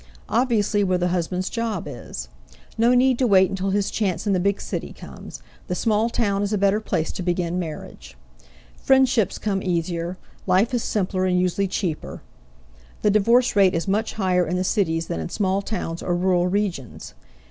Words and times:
Obviously 0.29 0.83
where 0.83 0.97
the 0.97 1.09
husband's 1.09 1.47
job 1.47 1.83
is. 1.87 2.27
No 2.75 2.95
need 2.95 3.19
to 3.19 3.27
wait 3.27 3.51
until 3.51 3.69
his 3.69 3.91
chance 3.91 4.25
in 4.25 4.33
the 4.33 4.39
big 4.39 4.59
city 4.59 4.93
comes; 4.93 5.43
the 5.67 5.75
small 5.75 6.09
town 6.09 6.41
is 6.41 6.51
a 6.51 6.57
better 6.57 6.79
place 6.81 7.11
to 7.11 7.21
begin 7.21 7.59
marriage. 7.59 8.17
Friendships 8.81 9.37
come 9.37 9.61
easier, 9.61 10.17
life 10.47 10.73
is 10.73 10.81
simpler 10.83 11.25
and 11.25 11.39
usually 11.39 11.67
cheaper. 11.67 12.23
The 13.03 13.11
divorce 13.11 13.55
rate 13.55 13.75
is 13.75 13.87
much 13.87 14.13
higher 14.13 14.47
in 14.47 14.55
the 14.57 14.63
cities 14.63 15.05
than 15.05 15.19
in 15.19 15.29
small 15.29 15.61
towns 15.61 16.01
or 16.01 16.17
rural 16.17 16.47
regions. 16.47 17.13